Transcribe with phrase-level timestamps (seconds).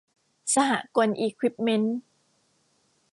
[0.53, 1.97] สหกลอิควิปเมนท์